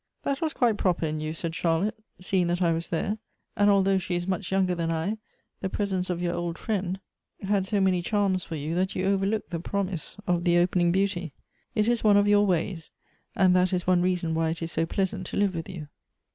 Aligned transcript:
"That 0.23 0.41
was 0.41 0.51
quite 0.53 0.77
proper 0.77 1.05
in 1.05 1.19
you," 1.19 1.31
said 1.31 1.53
Charlotte," 1.53 1.93
seeing 2.19 2.47
that 2.47 2.59
I 2.59 2.71
was 2.73 2.87
there; 2.89 3.19
and, 3.55 3.69
although 3.69 3.99
she 3.99 4.15
is 4.15 4.25
much 4.27 4.51
younger 4.51 4.73
than 4.73 4.89
I, 4.89 5.19
the 5.59 5.69
presence 5.69 6.09
of 6.09 6.23
your 6.23 6.33
old 6.33 6.57
friend 6.57 6.99
has 7.43 7.67
so 7.69 7.79
many 7.79 8.01
charms 8.01 8.43
for 8.43 8.55
you, 8.55 8.73
that 8.73 8.95
you 8.95 9.05
overlooked 9.05 9.51
the 9.51 9.59
promise 9.59 10.17
of 10.25 10.43
the 10.43 10.57
opening 10.57 10.91
beauty. 10.91 11.33
It 11.75 11.87
is 11.87 12.03
one 12.03 12.17
of 12.17 12.27
your 12.27 12.47
ways; 12.47 12.89
and 13.35 13.55
that 13.55 13.73
is 13.73 13.85
one 13.85 14.01
reason 14.01 14.33
why 14.33 14.49
it 14.49 14.63
is 14.63 14.71
so 14.71 14.87
pleasant 14.87 15.27
to 15.27 15.37
live 15.37 15.53
with 15.53 15.69
you." 15.69 15.87